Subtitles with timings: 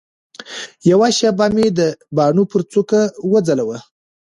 [0.91, 1.79] یوه شېبه مي د
[2.15, 3.01] باڼو پر څوکه
[3.31, 3.77] وځلوه